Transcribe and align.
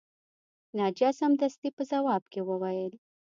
ناجیه 0.77 1.09
سمدستي 1.19 1.69
په 1.77 1.83
ځواب 1.91 2.23
کې 2.31 2.41
وویل 2.49 2.93